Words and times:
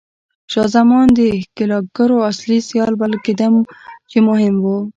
شاه 0.51 0.67
زمان 0.75 1.07
د 1.17 1.19
ښکېلاګرانو 1.45 2.25
اصلي 2.31 2.57
سیال 2.69 2.91
بلل 3.01 3.19
کېده 3.25 3.47
چې 4.09 4.17
مهم 4.27 4.55
و. 4.59 4.65